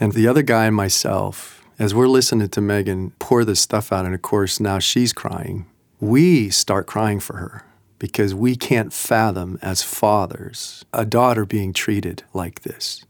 And 0.00 0.12
the 0.12 0.26
other 0.26 0.42
guy 0.42 0.66
and 0.66 0.74
myself, 0.74 1.64
as 1.78 1.94
we're 1.94 2.08
listening 2.08 2.48
to 2.48 2.60
Megan 2.60 3.12
pour 3.18 3.44
this 3.44 3.60
stuff 3.60 3.92
out, 3.92 4.06
and 4.06 4.14
of 4.14 4.22
course 4.22 4.58
now 4.58 4.78
she's 4.78 5.12
crying, 5.12 5.66
we 6.00 6.50
start 6.50 6.86
crying 6.86 7.20
for 7.20 7.36
her 7.36 7.64
because 7.98 8.34
we 8.34 8.56
can't 8.56 8.92
fathom 8.92 9.58
as 9.62 9.82
fathers 9.82 10.84
a 10.92 11.04
daughter 11.04 11.44
being 11.44 11.72
treated 11.72 12.22
like 12.32 12.62
this. 12.62 13.04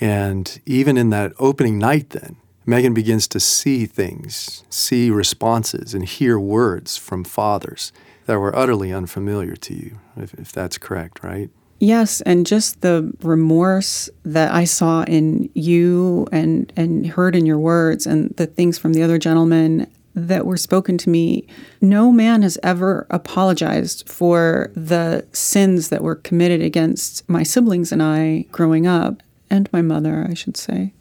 And 0.00 0.60
even 0.66 0.96
in 0.96 1.10
that 1.10 1.32
opening 1.38 1.78
night, 1.78 2.10
then, 2.10 2.36
Megan 2.66 2.94
begins 2.94 3.28
to 3.28 3.40
see 3.40 3.84
things, 3.86 4.64
see 4.70 5.10
responses, 5.10 5.92
and 5.92 6.04
hear 6.04 6.38
words 6.38 6.96
from 6.96 7.24
fathers 7.24 7.92
that 8.26 8.38
were 8.38 8.56
utterly 8.56 8.92
unfamiliar 8.92 9.54
to 9.54 9.74
you, 9.74 9.98
if, 10.16 10.32
if, 10.34 10.50
that's 10.50 10.78
correct, 10.78 11.22
right? 11.22 11.50
Yes, 11.78 12.22
and 12.22 12.46
just 12.46 12.80
the 12.80 13.12
remorse 13.20 14.08
that 14.24 14.52
I 14.52 14.64
saw 14.64 15.02
in 15.04 15.50
you 15.52 16.26
and, 16.32 16.72
and 16.74 17.06
heard 17.06 17.36
in 17.36 17.44
your 17.44 17.58
words, 17.58 18.06
and 18.06 18.34
the 18.36 18.46
things 18.46 18.78
from 18.78 18.94
the 18.94 19.02
other 19.02 19.18
gentlemen 19.18 19.90
that 20.14 20.46
were 20.46 20.56
spoken 20.56 20.96
to 20.96 21.10
me. 21.10 21.46
No 21.80 22.12
man 22.12 22.42
has 22.42 22.56
ever 22.62 23.06
apologized 23.10 24.08
for 24.08 24.70
the 24.74 25.26
sins 25.32 25.88
that 25.88 26.02
were 26.02 26.14
committed 26.14 26.62
against 26.62 27.28
my 27.28 27.42
siblings 27.42 27.92
and 27.92 28.02
I 28.02 28.46
growing 28.52 28.86
up, 28.86 29.22
and 29.50 29.70
my 29.72 29.82
mother, 29.82 30.26
I 30.28 30.32
should 30.32 30.56
say. 30.56 30.94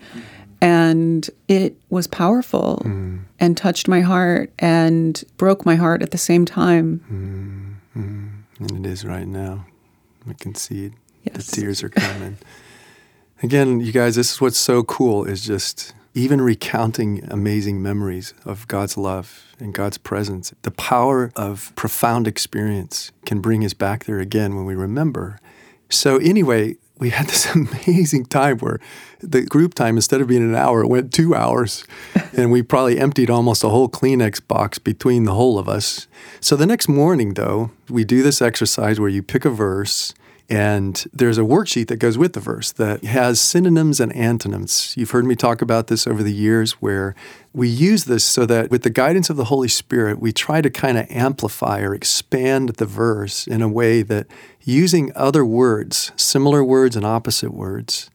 And 0.63 1.29
it 1.47 1.75
was 1.89 2.07
powerful 2.07 2.81
mm. 2.85 3.21
and 3.39 3.57
touched 3.57 3.87
my 3.87 4.01
heart 4.01 4.51
and 4.59 5.21
broke 5.37 5.65
my 5.65 5.75
heart 5.75 6.01
at 6.01 6.11
the 6.11 6.17
same 6.17 6.45
time. 6.45 7.79
Mm. 7.95 8.43
And 8.59 8.85
it 8.85 8.89
is 8.89 9.05
right 9.05 9.27
now. 9.27 9.65
I 10.27 10.33
can 10.33 10.55
see 10.55 10.85
it. 10.85 10.93
Yes. 11.23 11.47
The 11.47 11.61
tears 11.61 11.83
are 11.83 11.89
coming. 11.89 12.37
Again, 13.41 13.81
you 13.81 13.91
guys, 13.91 14.15
this 14.15 14.31
is 14.31 14.41
what's 14.41 14.57
so 14.57 14.83
cool 14.83 15.25
is 15.25 15.45
just 15.45 15.93
even 16.13 16.39
recounting 16.39 17.27
amazing 17.29 17.81
memories 17.81 18.33
of 18.45 18.67
God's 18.67 18.97
love 18.97 19.55
and 19.59 19.73
God's 19.73 19.97
presence. 19.97 20.53
The 20.61 20.71
power 20.71 21.31
of 21.35 21.73
profound 21.75 22.27
experience 22.27 23.11
can 23.25 23.41
bring 23.41 23.65
us 23.65 23.73
back 23.73 24.05
there 24.05 24.19
again 24.19 24.55
when 24.55 24.65
we 24.65 24.75
remember. 24.75 25.39
So, 25.89 26.17
anyway, 26.17 26.77
we 27.03 27.09
had 27.09 27.27
this 27.27 27.53
amazing 27.85 28.25
time 28.25 28.57
where 28.59 28.79
the 29.19 29.41
group 29.41 29.73
time, 29.73 29.97
instead 29.97 30.21
of 30.21 30.27
being 30.27 30.41
an 30.41 30.55
hour, 30.55 30.81
it 30.81 30.87
went 30.87 31.13
two 31.13 31.35
hours. 31.35 31.85
and 32.33 32.51
we 32.51 32.63
probably 32.63 32.97
emptied 32.97 33.29
almost 33.29 33.63
a 33.63 33.69
whole 33.69 33.89
Kleenex 33.89 34.45
box 34.47 34.79
between 34.79 35.25
the 35.25 35.33
whole 35.33 35.59
of 35.59 35.67
us. 35.67 36.07
So, 36.39 36.55
the 36.55 36.65
next 36.65 36.87
morning, 36.87 37.33
though, 37.33 37.71
we 37.89 38.05
do 38.05 38.23
this 38.23 38.41
exercise 38.41 38.99
where 38.99 39.09
you 39.09 39.21
pick 39.21 39.43
a 39.43 39.49
verse 39.49 40.13
and 40.49 41.05
there's 41.13 41.37
a 41.37 41.41
worksheet 41.41 41.87
that 41.87 41.97
goes 41.97 42.17
with 42.17 42.33
the 42.33 42.39
verse 42.39 42.71
that 42.73 43.03
has 43.05 43.39
synonyms 43.39 43.99
and 43.99 44.13
antonyms. 44.13 44.93
You've 44.97 45.11
heard 45.11 45.25
me 45.25 45.35
talk 45.35 45.61
about 45.61 45.87
this 45.87 46.05
over 46.05 46.21
the 46.21 46.33
years 46.33 46.73
where 46.73 47.15
we 47.53 47.69
use 47.69 48.05
this 48.05 48.23
so 48.23 48.45
that 48.47 48.69
with 48.69 48.83
the 48.83 48.89
guidance 48.89 49.29
of 49.29 49.37
the 49.37 49.45
Holy 49.45 49.69
Spirit, 49.69 50.19
we 50.19 50.33
try 50.33 50.61
to 50.61 50.69
kind 50.69 50.97
of 50.97 51.09
amplify 51.09 51.81
or 51.81 51.95
expand 51.95 52.69
the 52.69 52.85
verse 52.85 53.47
in 53.47 53.61
a 53.61 53.69
way 53.69 54.01
that 54.01 54.27
using 54.61 55.11
other 55.15 55.45
words, 55.45 56.11
similar 56.17 56.63
words 56.63 56.95
and 56.95 57.05
opposite 57.05 57.53
words, 57.53 58.09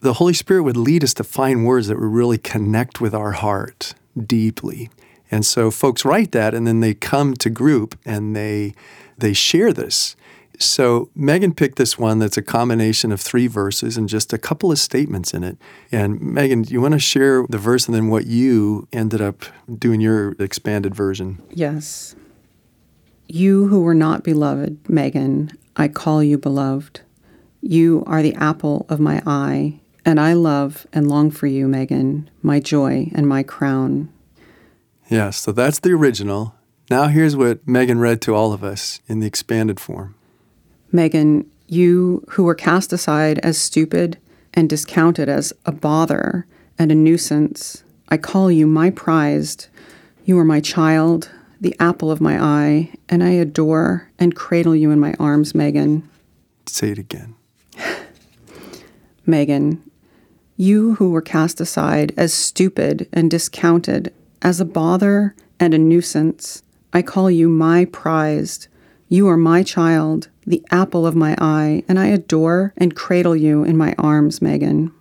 the 0.00 0.14
Holy 0.14 0.34
Spirit 0.34 0.62
would 0.62 0.76
lead 0.76 1.04
us 1.04 1.14
to 1.14 1.24
find 1.24 1.64
words 1.64 1.86
that 1.88 1.98
would 1.98 2.06
really 2.06 2.38
connect 2.38 3.00
with 3.00 3.14
our 3.14 3.32
heart 3.32 3.94
deeply. 4.26 4.90
And 5.30 5.44
so 5.44 5.70
folks 5.70 6.04
write 6.04 6.32
that 6.32 6.54
and 6.54 6.66
then 6.66 6.80
they 6.80 6.94
come 6.94 7.34
to 7.34 7.50
group 7.50 7.98
and 8.04 8.34
they 8.34 8.74
they 9.18 9.32
share 9.32 9.72
this. 9.72 10.16
So 10.58 11.08
Megan 11.14 11.54
picked 11.54 11.78
this 11.78 11.98
one 11.98 12.18
that's 12.18 12.36
a 12.36 12.42
combination 12.42 13.12
of 13.12 13.20
three 13.20 13.46
verses 13.46 13.96
and 13.96 14.08
just 14.08 14.32
a 14.32 14.38
couple 14.38 14.72
of 14.72 14.78
statements 14.78 15.32
in 15.32 15.44
it. 15.44 15.56
And 15.92 16.20
Megan, 16.20 16.62
do 16.62 16.74
you 16.74 16.80
want 16.80 16.94
to 16.94 16.98
share 16.98 17.46
the 17.48 17.58
verse 17.58 17.86
and 17.86 17.94
then 17.94 18.08
what 18.08 18.26
you 18.26 18.88
ended 18.92 19.20
up 19.20 19.44
doing 19.72 20.00
your 20.00 20.34
expanded 20.40 20.94
version? 20.94 21.40
Yes. 21.50 22.16
You 23.28 23.68
who 23.68 23.82
were 23.82 23.94
not 23.94 24.24
beloved, 24.24 24.88
Megan, 24.88 25.52
I 25.76 25.86
call 25.86 26.24
you 26.24 26.38
beloved. 26.38 27.02
You 27.60 28.02
are 28.06 28.22
the 28.22 28.34
apple 28.34 28.86
of 28.88 28.98
my 28.98 29.22
eye, 29.26 29.80
and 30.04 30.18
I 30.18 30.32
love 30.32 30.86
and 30.92 31.08
long 31.08 31.30
for 31.30 31.46
you, 31.46 31.68
Megan, 31.68 32.30
my 32.42 32.58
joy 32.58 33.10
and 33.14 33.28
my 33.28 33.42
crown. 33.42 34.12
Yes, 35.08 35.36
so 35.36 35.52
that's 35.52 35.78
the 35.78 35.92
original. 35.92 36.54
Now 36.90 37.08
here's 37.08 37.36
what 37.36 37.66
Megan 37.68 37.98
read 37.98 38.20
to 38.22 38.34
all 38.34 38.52
of 38.52 38.64
us 38.64 39.00
in 39.08 39.20
the 39.20 39.26
expanded 39.26 39.78
form. 39.78 40.14
Megan, 40.90 41.50
you 41.66 42.24
who 42.30 42.44
were 42.44 42.54
cast 42.54 42.92
aside 42.92 43.38
as 43.40 43.58
stupid 43.58 44.18
and 44.54 44.70
discounted 44.70 45.28
as 45.28 45.52
a 45.66 45.72
bother 45.72 46.46
and 46.78 46.90
a 46.90 46.94
nuisance, 46.94 47.84
I 48.08 48.16
call 48.16 48.50
you 48.50 48.66
my 48.66 48.90
prized. 48.90 49.68
You 50.24 50.38
are 50.38 50.44
my 50.44 50.60
child, 50.60 51.30
the 51.60 51.76
apple 51.78 52.10
of 52.10 52.20
my 52.20 52.42
eye, 52.42 52.90
and 53.08 53.22
I 53.22 53.30
adore 53.30 54.10
and 54.18 54.34
cradle 54.34 54.74
you 54.74 54.90
in 54.90 55.00
my 55.00 55.14
arms, 55.18 55.54
Megan. 55.54 56.08
Say 56.66 56.90
it 56.90 56.98
again. 56.98 57.34
Megan, 59.26 59.82
you 60.56 60.94
who 60.94 61.10
were 61.10 61.22
cast 61.22 61.60
aside 61.60 62.14
as 62.16 62.32
stupid 62.32 63.08
and 63.12 63.30
discounted 63.30 64.12
as 64.40 64.60
a 64.60 64.64
bother 64.64 65.34
and 65.60 65.74
a 65.74 65.78
nuisance, 65.78 66.62
I 66.92 67.02
call 67.02 67.30
you 67.30 67.48
my 67.48 67.84
prized. 67.84 68.68
You 69.08 69.28
are 69.28 69.36
my 69.36 69.62
child, 69.62 70.28
the 70.48 70.64
apple 70.70 71.06
of 71.06 71.14
my 71.14 71.36
eye, 71.38 71.82
and 71.88 71.98
I 71.98 72.06
adore 72.06 72.72
and 72.76 72.96
cradle 72.96 73.36
you 73.36 73.64
in 73.64 73.76
my 73.76 73.94
arms, 73.98 74.40
Megan. 74.40 74.92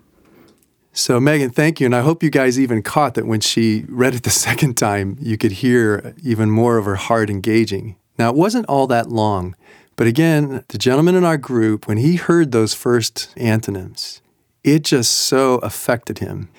So, 0.94 1.20
Megan, 1.20 1.52
thank 1.52 1.80
you. 1.80 1.86
And 1.86 1.96
I 1.96 2.02
hope 2.02 2.24
you 2.24 2.30
guys 2.30 2.60
even 2.60 2.82
caught 2.82 3.14
that 3.14 3.28
when 3.28 3.40
she 3.40 3.86
read 3.88 4.16
it 4.16 4.24
the 4.24 4.30
second 4.48 4.78
time, 4.78 5.18
you 5.20 5.38
could 5.38 5.54
hear 5.54 6.16
even 6.24 6.50
more 6.50 6.78
of 6.78 6.86
her 6.86 6.96
heart 6.96 7.30
engaging. 7.30 7.96
Now, 8.18 8.30
it 8.30 8.36
wasn't 8.36 8.66
all 8.66 8.88
that 8.88 9.10
long, 9.10 9.56
but 9.96 10.08
again, 10.08 10.64
the 10.70 10.78
gentleman 10.78 11.16
in 11.16 11.24
our 11.24 11.38
group, 11.38 11.88
when 11.88 11.98
he 11.98 12.16
heard 12.16 12.52
those 12.52 12.74
first 12.74 13.34
antonyms, 13.38 14.22
it 14.64 14.84
just 14.84 15.12
so 15.12 15.56
affected 15.60 16.20
him. 16.20 16.50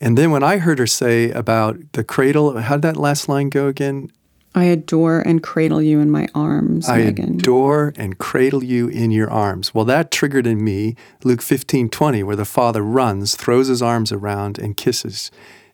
And 0.00 0.18
then 0.18 0.30
when 0.30 0.42
I 0.42 0.58
heard 0.58 0.78
her 0.78 0.86
say 0.86 1.30
about 1.30 1.78
the 1.92 2.02
cradle, 2.02 2.58
how 2.58 2.76
did 2.76 2.82
that 2.82 2.96
last 2.96 3.28
line 3.28 3.50
go 3.50 3.68
again? 3.68 4.10
I 4.54 4.64
adore 4.64 5.20
and 5.20 5.42
cradle 5.42 5.80
you 5.80 6.00
in 6.00 6.10
my 6.10 6.28
arms, 6.34 6.88
I 6.88 6.98
Megan. 6.98 7.36
adore 7.36 7.94
and 7.96 8.18
cradle 8.18 8.62
you 8.62 8.88
in 8.88 9.10
your 9.10 9.30
arms. 9.30 9.74
Well, 9.74 9.86
that 9.86 10.10
triggered 10.10 10.46
in 10.46 10.62
me 10.62 10.94
Luke 11.24 11.40
15 11.40 11.88
20, 11.88 12.22
where 12.22 12.36
the 12.36 12.44
father 12.44 12.82
runs, 12.82 13.34
throws 13.34 13.68
his 13.68 13.80
arms 13.80 14.12
around, 14.12 14.58
and 14.58 14.76
kisses. 14.76 15.30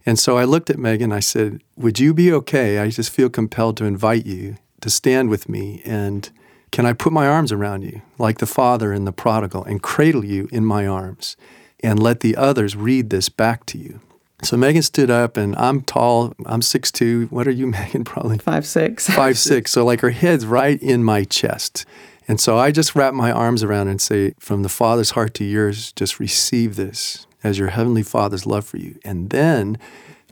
And 0.06 0.18
so 0.18 0.38
I 0.38 0.44
looked 0.44 0.70
at 0.70 0.78
Megan. 0.78 1.12
I 1.12 1.20
said, 1.20 1.60
Would 1.76 1.98
you 1.98 2.14
be 2.14 2.32
okay? 2.32 2.78
I 2.78 2.90
just 2.90 3.10
feel 3.10 3.28
compelled 3.28 3.76
to 3.78 3.84
invite 3.84 4.26
you 4.26 4.56
to 4.80 4.90
stand 4.90 5.28
with 5.28 5.48
me. 5.48 5.82
And 5.84 6.30
can 6.70 6.86
I 6.86 6.92
put 6.92 7.12
my 7.12 7.26
arms 7.26 7.50
around 7.50 7.82
you, 7.82 8.02
like 8.16 8.38
the 8.38 8.46
father 8.46 8.92
in 8.92 9.04
the 9.04 9.12
prodigal, 9.12 9.64
and 9.64 9.82
cradle 9.82 10.24
you 10.24 10.48
in 10.52 10.64
my 10.64 10.86
arms, 10.86 11.36
and 11.82 12.00
let 12.00 12.20
the 12.20 12.36
others 12.36 12.76
read 12.76 13.10
this 13.10 13.28
back 13.28 13.66
to 13.66 13.78
you? 13.78 14.00
So 14.42 14.56
Megan 14.56 14.82
stood 14.82 15.10
up, 15.10 15.36
and 15.36 15.56
I'm 15.56 15.82
tall. 15.82 16.32
I'm 16.46 16.62
six 16.62 16.92
two. 16.92 17.26
What 17.30 17.48
are 17.48 17.52
you, 17.52 17.66
Megan? 17.78 18.04
Probably 18.04 18.38
five 18.38 18.66
six. 18.66 19.08
Five 19.14 19.38
six. 19.38 19.72
So 19.72 19.84
like 19.84 20.00
her 20.00 20.10
head's 20.10 20.46
right 20.46 20.80
in 20.80 21.02
my 21.02 21.24
chest, 21.24 21.84
and 22.26 22.40
so 22.40 22.56
I 22.58 22.70
just 22.70 22.94
wrap 22.94 23.14
my 23.14 23.32
arms 23.32 23.64
around 23.64 23.88
and 23.88 24.00
say, 24.00 24.34
"From 24.38 24.62
the 24.62 24.68
Father's 24.68 25.10
heart 25.10 25.34
to 25.34 25.44
yours, 25.44 25.92
just 25.92 26.20
receive 26.20 26.76
this 26.76 27.26
as 27.42 27.58
your 27.58 27.68
heavenly 27.68 28.02
Father's 28.02 28.46
love 28.46 28.64
for 28.64 28.76
you." 28.76 28.98
And 29.04 29.30
then 29.30 29.78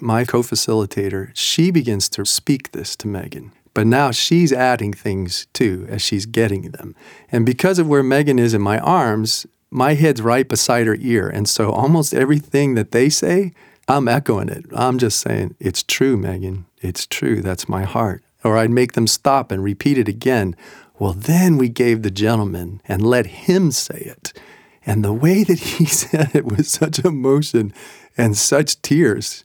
my 0.00 0.24
co-facilitator, 0.24 1.30
she 1.34 1.70
begins 1.70 2.08
to 2.10 2.24
speak 2.24 2.72
this 2.72 2.96
to 2.96 3.08
Megan. 3.08 3.52
But 3.74 3.86
now 3.86 4.10
she's 4.10 4.52
adding 4.52 4.92
things 4.92 5.46
too 5.52 5.86
as 5.88 6.00
she's 6.00 6.26
getting 6.26 6.70
them. 6.70 6.94
And 7.30 7.44
because 7.44 7.78
of 7.78 7.88
where 7.88 8.02
Megan 8.02 8.38
is 8.38 8.54
in 8.54 8.62
my 8.62 8.78
arms, 8.78 9.46
my 9.70 9.94
head's 9.94 10.22
right 10.22 10.48
beside 10.48 10.86
her 10.86 10.96
ear. 10.98 11.28
And 11.28 11.48
so 11.48 11.72
almost 11.72 12.14
everything 12.14 12.74
that 12.74 12.92
they 12.92 13.10
say, 13.10 13.52
I'm 13.88 14.08
echoing 14.08 14.48
it. 14.48 14.64
I'm 14.72 14.98
just 14.98 15.20
saying, 15.20 15.54
it's 15.60 15.82
true, 15.82 16.16
Megan. 16.16 16.66
It's 16.80 17.06
true. 17.06 17.40
That's 17.40 17.68
my 17.68 17.84
heart. 17.84 18.22
Or 18.42 18.56
I'd 18.56 18.70
make 18.70 18.92
them 18.92 19.06
stop 19.06 19.50
and 19.50 19.62
repeat 19.62 19.98
it 19.98 20.08
again. 20.08 20.56
Well, 20.98 21.12
then 21.12 21.56
we 21.56 21.68
gave 21.68 22.02
the 22.02 22.10
gentleman 22.10 22.80
and 22.86 23.06
let 23.06 23.26
him 23.26 23.70
say 23.70 23.98
it. 23.98 24.32
And 24.84 25.04
the 25.04 25.12
way 25.12 25.44
that 25.44 25.58
he 25.58 25.84
said 25.86 26.30
it 26.34 26.44
was 26.44 26.68
such 26.68 26.98
emotion 27.00 27.72
and 28.16 28.36
such 28.36 28.80
tears. 28.82 29.44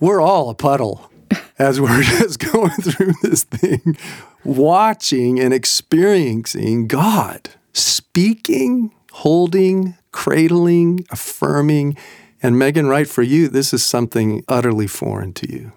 We're 0.00 0.20
all 0.20 0.50
a 0.50 0.54
puddle 0.54 1.10
as 1.58 1.80
we're 1.80 2.02
just 2.18 2.38
going 2.38 2.70
through 2.70 3.14
this 3.22 3.44
thing, 3.44 3.96
watching 4.44 5.40
and 5.40 5.52
experiencing 5.54 6.88
God 6.88 7.50
speaking, 7.72 8.92
holding, 9.12 9.96
cradling, 10.12 11.06
affirming 11.10 11.96
and 12.42 12.58
Megan 12.58 12.86
right, 12.86 13.08
for 13.08 13.22
you, 13.22 13.48
this 13.48 13.72
is 13.74 13.84
something 13.84 14.44
utterly 14.48 14.86
foreign 14.86 15.32
to 15.34 15.50
you. 15.50 15.72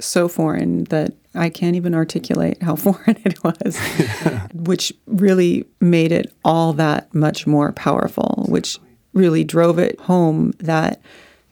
So 0.00 0.28
foreign 0.28 0.84
that 0.84 1.14
I 1.34 1.48
can't 1.48 1.76
even 1.76 1.94
articulate 1.94 2.62
how 2.62 2.76
foreign 2.76 3.18
it 3.24 3.42
was, 3.42 3.78
which 4.54 4.92
really 5.06 5.64
made 5.80 6.12
it 6.12 6.32
all 6.44 6.72
that 6.74 7.14
much 7.14 7.46
more 7.46 7.72
powerful, 7.72 8.44
which 8.48 8.78
really 9.12 9.44
drove 9.44 9.78
it 9.78 9.98
home 10.00 10.52
that 10.58 11.00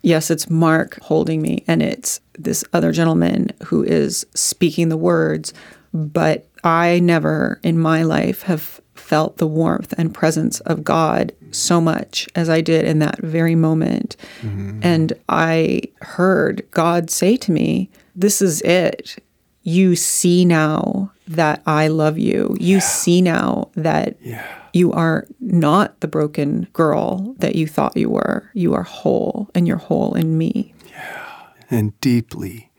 yes, 0.02 0.30
it's 0.30 0.48
Mark 0.48 0.98
holding 1.02 1.42
me 1.42 1.64
and 1.66 1.82
it's 1.82 2.20
this 2.38 2.64
other 2.72 2.92
gentleman 2.92 3.50
who 3.64 3.82
is 3.82 4.26
speaking 4.34 4.88
the 4.88 4.96
words, 4.96 5.52
but 5.92 6.48
I 6.64 7.00
never 7.00 7.60
in 7.62 7.78
my 7.78 8.02
life 8.02 8.42
have 8.42 8.79
felt 9.10 9.38
the 9.38 9.46
warmth 9.46 9.92
and 9.98 10.14
presence 10.14 10.60
of 10.60 10.84
God 10.84 11.32
so 11.50 11.80
much 11.80 12.28
as 12.36 12.48
I 12.48 12.60
did 12.60 12.84
in 12.84 13.00
that 13.00 13.18
very 13.18 13.56
moment. 13.56 14.16
Mm-hmm. 14.40 14.78
And 14.84 15.12
I 15.28 15.82
heard 16.02 16.64
God 16.70 17.10
say 17.10 17.36
to 17.38 17.50
me, 17.50 17.90
This 18.14 18.40
is 18.40 18.62
it. 18.62 19.20
You 19.64 19.96
see 19.96 20.44
now 20.44 21.10
that 21.26 21.60
I 21.66 21.88
love 21.88 22.18
you. 22.18 22.56
You 22.60 22.76
yeah. 22.76 22.82
see 22.82 23.20
now 23.20 23.70
that 23.74 24.16
yeah. 24.22 24.46
you 24.72 24.92
are 24.92 25.26
not 25.40 25.98
the 25.98 26.08
broken 26.08 26.68
girl 26.72 27.34
that 27.38 27.56
you 27.56 27.66
thought 27.66 27.96
you 27.96 28.10
were. 28.10 28.48
You 28.54 28.74
are 28.74 28.84
whole, 28.84 29.50
and 29.56 29.66
you're 29.66 29.76
whole 29.76 30.14
in 30.14 30.38
me. 30.38 30.72
Yeah. 30.88 31.48
And 31.68 32.00
deeply, 32.00 32.70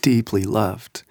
deeply 0.00 0.44
loved. 0.44 1.02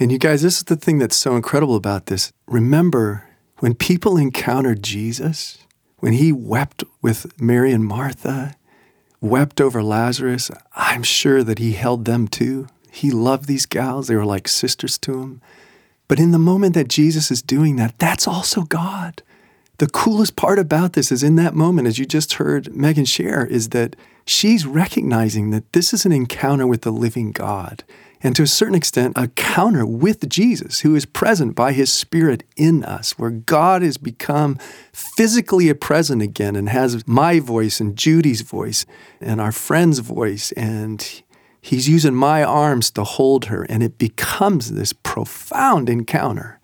And 0.00 0.10
you 0.10 0.18
guys, 0.18 0.42
this 0.42 0.58
is 0.58 0.64
the 0.64 0.74
thing 0.74 0.98
that's 0.98 1.14
so 1.16 1.36
incredible 1.36 1.76
about 1.76 2.06
this. 2.06 2.32
Remember, 2.48 3.28
when 3.62 3.76
people 3.76 4.16
encountered 4.16 4.82
Jesus, 4.82 5.58
when 5.98 6.14
he 6.14 6.32
wept 6.32 6.82
with 7.00 7.40
Mary 7.40 7.70
and 7.70 7.84
Martha, 7.84 8.56
wept 9.20 9.60
over 9.60 9.84
Lazarus, 9.84 10.50
I'm 10.74 11.04
sure 11.04 11.44
that 11.44 11.60
he 11.60 11.74
held 11.74 12.04
them 12.04 12.26
too. 12.26 12.66
He 12.90 13.12
loved 13.12 13.46
these 13.46 13.66
gals, 13.66 14.08
they 14.08 14.16
were 14.16 14.24
like 14.24 14.48
sisters 14.48 14.98
to 14.98 15.20
him. 15.22 15.40
But 16.08 16.18
in 16.18 16.32
the 16.32 16.40
moment 16.40 16.74
that 16.74 16.88
Jesus 16.88 17.30
is 17.30 17.40
doing 17.40 17.76
that, 17.76 18.00
that's 18.00 18.26
also 18.26 18.62
God. 18.62 19.22
the 19.78 19.86
coolest 19.86 20.34
part 20.34 20.58
about 20.58 20.94
this 20.94 21.12
is 21.12 21.22
in 21.22 21.36
that 21.36 21.54
moment, 21.54 21.86
as 21.86 22.00
you 22.00 22.04
just 22.04 22.34
heard 22.34 22.74
Megan 22.74 23.04
share, 23.04 23.46
is 23.46 23.68
that 23.68 23.94
she's 24.26 24.66
recognizing 24.66 25.50
that 25.50 25.72
this 25.72 25.94
is 25.94 26.04
an 26.04 26.10
encounter 26.10 26.66
with 26.66 26.82
the 26.82 26.90
living 26.90 27.30
God. 27.30 27.84
And 28.22 28.36
to 28.36 28.42
a 28.44 28.46
certain 28.46 28.74
extent, 28.76 29.14
a 29.16 29.28
counter 29.28 29.84
with 29.84 30.28
Jesus, 30.28 30.80
who 30.80 30.94
is 30.94 31.04
present 31.04 31.56
by 31.56 31.72
his 31.72 31.92
Spirit 31.92 32.44
in 32.56 32.84
us, 32.84 33.18
where 33.18 33.30
God 33.30 33.82
has 33.82 33.96
become 33.96 34.58
physically 34.92 35.68
a 35.68 35.74
present 35.74 36.22
again 36.22 36.54
and 36.54 36.68
has 36.68 37.06
my 37.06 37.40
voice 37.40 37.80
and 37.80 37.96
Judy's 37.96 38.42
voice 38.42 38.86
and 39.20 39.40
our 39.40 39.52
friend's 39.52 39.98
voice. 39.98 40.52
And 40.52 41.22
he's 41.60 41.88
using 41.88 42.14
my 42.14 42.44
arms 42.44 42.90
to 42.92 43.02
hold 43.02 43.46
her. 43.46 43.64
And 43.64 43.82
it 43.82 43.98
becomes 43.98 44.72
this 44.72 44.92
profound 44.92 45.88
encounter 45.88 46.60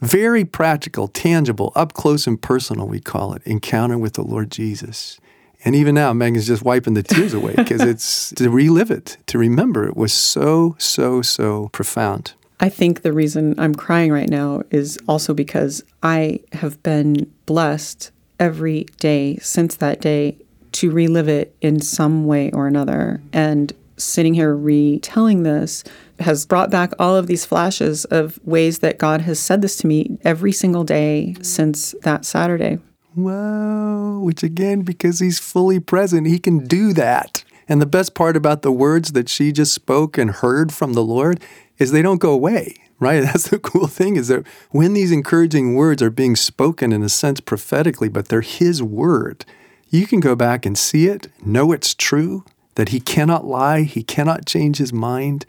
very 0.00 0.44
practical, 0.44 1.08
tangible, 1.08 1.72
up 1.74 1.94
close 1.94 2.26
and 2.26 2.40
personal, 2.40 2.86
we 2.86 3.00
call 3.00 3.32
it, 3.32 3.42
encounter 3.44 3.96
with 3.96 4.12
the 4.12 4.22
Lord 4.22 4.50
Jesus. 4.50 5.18
And 5.66 5.74
even 5.74 5.96
now, 5.96 6.12
Megan's 6.12 6.46
just 6.46 6.62
wiping 6.62 6.94
the 6.94 7.02
tears 7.02 7.34
away 7.34 7.54
because 7.56 7.80
it's 7.82 8.30
to 8.36 8.48
relive 8.48 8.92
it, 8.92 9.16
to 9.26 9.36
remember 9.36 9.86
it 9.86 9.96
was 9.96 10.12
so, 10.12 10.76
so, 10.78 11.22
so 11.22 11.68
profound. 11.72 12.34
I 12.60 12.68
think 12.68 13.02
the 13.02 13.12
reason 13.12 13.58
I'm 13.58 13.74
crying 13.74 14.12
right 14.12 14.30
now 14.30 14.62
is 14.70 14.96
also 15.08 15.34
because 15.34 15.82
I 16.04 16.40
have 16.52 16.80
been 16.84 17.30
blessed 17.46 18.12
every 18.38 18.84
day 19.00 19.38
since 19.38 19.74
that 19.76 20.00
day 20.00 20.38
to 20.72 20.90
relive 20.92 21.28
it 21.28 21.54
in 21.60 21.80
some 21.80 22.26
way 22.26 22.52
or 22.52 22.68
another. 22.68 23.20
And 23.32 23.72
sitting 23.96 24.34
here 24.34 24.54
retelling 24.54 25.42
this 25.42 25.82
has 26.20 26.46
brought 26.46 26.70
back 26.70 26.92
all 26.98 27.16
of 27.16 27.26
these 27.26 27.44
flashes 27.44 28.04
of 28.06 28.38
ways 28.44 28.78
that 28.78 28.98
God 28.98 29.22
has 29.22 29.40
said 29.40 29.62
this 29.62 29.76
to 29.78 29.86
me 29.86 30.18
every 30.22 30.52
single 30.52 30.84
day 30.84 31.34
since 31.42 31.94
that 32.02 32.24
Saturday. 32.24 32.78
Wow, 33.16 34.18
which 34.18 34.42
again, 34.42 34.82
because 34.82 35.20
he's 35.20 35.38
fully 35.38 35.80
present, 35.80 36.26
he 36.26 36.38
can 36.38 36.66
do 36.66 36.92
that. 36.92 37.44
And 37.66 37.80
the 37.80 37.86
best 37.86 38.14
part 38.14 38.36
about 38.36 38.60
the 38.60 38.70
words 38.70 39.12
that 39.12 39.30
she 39.30 39.52
just 39.52 39.72
spoke 39.72 40.18
and 40.18 40.30
heard 40.30 40.70
from 40.70 40.92
the 40.92 41.02
Lord 41.02 41.40
is 41.78 41.90
they 41.90 42.02
don't 42.02 42.20
go 42.20 42.32
away, 42.32 42.74
right? 43.00 43.20
That's 43.24 43.48
the 43.48 43.58
cool 43.58 43.86
thing 43.86 44.16
is 44.16 44.28
that 44.28 44.46
when 44.70 44.92
these 44.92 45.12
encouraging 45.12 45.74
words 45.74 46.02
are 46.02 46.10
being 46.10 46.36
spoken 46.36 46.92
in 46.92 47.02
a 47.02 47.08
sense 47.08 47.40
prophetically, 47.40 48.10
but 48.10 48.28
they're 48.28 48.42
his 48.42 48.82
word, 48.82 49.46
you 49.88 50.06
can 50.06 50.20
go 50.20 50.36
back 50.36 50.66
and 50.66 50.76
see 50.76 51.06
it, 51.06 51.28
know 51.42 51.72
it's 51.72 51.94
true, 51.94 52.44
that 52.74 52.90
he 52.90 53.00
cannot 53.00 53.46
lie, 53.46 53.82
he 53.82 54.02
cannot 54.02 54.44
change 54.44 54.76
his 54.76 54.92
mind, 54.92 55.46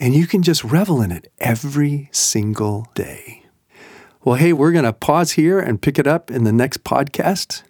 and 0.00 0.14
you 0.14 0.26
can 0.26 0.42
just 0.42 0.64
revel 0.64 1.00
in 1.00 1.12
it 1.12 1.32
every 1.38 2.08
single 2.10 2.88
day. 2.96 3.43
Well, 4.24 4.36
hey, 4.36 4.54
we're 4.54 4.72
going 4.72 4.86
to 4.86 4.94
pause 4.94 5.32
here 5.32 5.60
and 5.60 5.82
pick 5.82 5.98
it 5.98 6.06
up 6.06 6.30
in 6.30 6.44
the 6.44 6.52
next 6.52 6.82
podcast. 6.82 7.62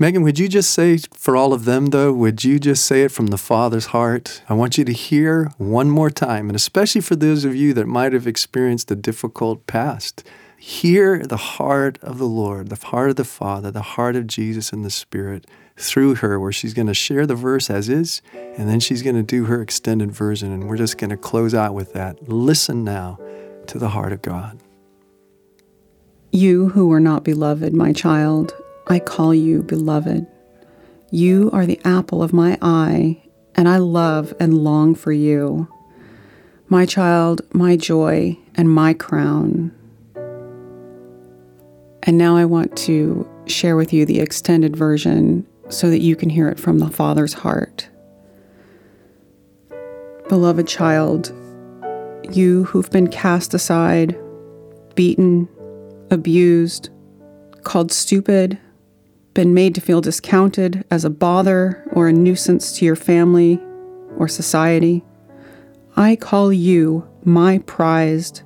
Megan, 0.00 0.24
would 0.24 0.36
you 0.36 0.48
just 0.48 0.72
say 0.72 0.98
for 1.14 1.36
all 1.36 1.52
of 1.52 1.64
them, 1.64 1.86
though, 1.86 2.12
would 2.12 2.42
you 2.42 2.58
just 2.58 2.84
say 2.84 3.04
it 3.04 3.12
from 3.12 3.28
the 3.28 3.38
Father's 3.38 3.86
heart? 3.86 4.42
I 4.48 4.54
want 4.54 4.76
you 4.76 4.84
to 4.84 4.92
hear 4.92 5.52
one 5.58 5.90
more 5.90 6.10
time, 6.10 6.48
and 6.48 6.56
especially 6.56 7.02
for 7.02 7.14
those 7.14 7.44
of 7.44 7.54
you 7.54 7.72
that 7.74 7.86
might 7.86 8.12
have 8.14 8.26
experienced 8.26 8.90
a 8.90 8.96
difficult 8.96 9.68
past, 9.68 10.24
hear 10.58 11.24
the 11.24 11.36
heart 11.36 11.98
of 12.02 12.18
the 12.18 12.26
Lord, 12.26 12.70
the 12.70 12.84
heart 12.84 13.10
of 13.10 13.16
the 13.16 13.24
Father, 13.24 13.70
the 13.70 13.82
heart 13.82 14.16
of 14.16 14.26
Jesus 14.26 14.72
and 14.72 14.84
the 14.84 14.90
Spirit 14.90 15.46
through 15.76 16.16
her, 16.16 16.40
where 16.40 16.50
she's 16.50 16.74
going 16.74 16.88
to 16.88 16.94
share 16.94 17.28
the 17.28 17.36
verse 17.36 17.70
as 17.70 17.88
is, 17.88 18.22
and 18.32 18.68
then 18.68 18.80
she's 18.80 19.02
going 19.02 19.14
to 19.14 19.22
do 19.22 19.44
her 19.44 19.62
extended 19.62 20.10
version, 20.10 20.50
and 20.50 20.68
we're 20.68 20.76
just 20.76 20.98
going 20.98 21.10
to 21.10 21.16
close 21.16 21.54
out 21.54 21.74
with 21.74 21.92
that. 21.92 22.28
Listen 22.28 22.82
now 22.82 23.20
to 23.68 23.78
the 23.78 23.90
heart 23.90 24.12
of 24.12 24.20
God. 24.20 24.58
You 26.34 26.70
who 26.70 26.88
were 26.88 26.98
not 26.98 27.24
beloved, 27.24 27.74
my 27.74 27.92
child, 27.92 28.54
I 28.86 29.00
call 29.00 29.34
you 29.34 29.62
beloved. 29.62 30.26
You 31.10 31.50
are 31.52 31.66
the 31.66 31.78
apple 31.84 32.22
of 32.22 32.32
my 32.32 32.56
eye, 32.62 33.22
and 33.54 33.68
I 33.68 33.76
love 33.76 34.32
and 34.40 34.64
long 34.64 34.94
for 34.94 35.12
you. 35.12 35.68
My 36.68 36.86
child, 36.86 37.42
my 37.52 37.76
joy, 37.76 38.38
and 38.54 38.70
my 38.70 38.94
crown. 38.94 39.72
And 42.02 42.16
now 42.16 42.34
I 42.34 42.46
want 42.46 42.74
to 42.78 43.28
share 43.44 43.76
with 43.76 43.92
you 43.92 44.06
the 44.06 44.20
extended 44.20 44.74
version 44.74 45.46
so 45.68 45.90
that 45.90 46.00
you 46.00 46.16
can 46.16 46.30
hear 46.30 46.48
it 46.48 46.58
from 46.58 46.78
the 46.78 46.88
Father's 46.88 47.34
heart. 47.34 47.90
Beloved 50.30 50.66
child, 50.66 51.30
you 52.30 52.64
who've 52.64 52.90
been 52.90 53.08
cast 53.08 53.52
aside, 53.52 54.18
beaten, 54.94 55.46
abused, 56.12 56.90
called 57.62 57.90
stupid, 57.90 58.58
been 59.34 59.54
made 59.54 59.74
to 59.74 59.80
feel 59.80 60.02
discounted 60.02 60.84
as 60.90 61.04
a 61.04 61.10
bother 61.10 61.82
or 61.92 62.06
a 62.06 62.12
nuisance 62.12 62.76
to 62.76 62.84
your 62.84 62.96
family 62.96 63.58
or 64.18 64.28
society. 64.28 65.02
I 65.96 66.16
call 66.16 66.52
you 66.52 67.08
my 67.24 67.58
prized, 67.60 68.42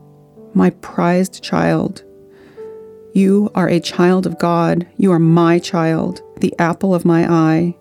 my 0.54 0.70
prized 0.70 1.42
child. 1.42 2.04
You 3.12 3.50
are 3.54 3.68
a 3.68 3.80
child 3.80 4.26
of 4.26 4.38
God. 4.38 4.86
You 4.96 5.10
are 5.10 5.18
my 5.18 5.58
child, 5.58 6.22
the 6.40 6.54
apple 6.58 6.94
of 6.94 7.04
my 7.04 7.28
eye. 7.28 7.76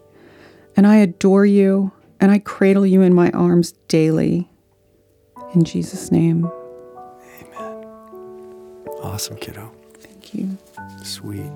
And 0.76 0.88
I 0.88 0.96
adore 0.96 1.46
you 1.46 1.92
and 2.20 2.32
I 2.32 2.40
cradle 2.40 2.86
you 2.86 3.02
in 3.02 3.14
my 3.14 3.30
arms 3.32 3.74
daily. 3.88 4.50
In 5.54 5.64
Jesus' 5.64 6.12
name. 6.12 6.50
Awesome, 9.06 9.38
kiddo. 9.38 9.72
Thank 10.00 10.34
you. 10.34 10.58
Sweet. 11.04 11.52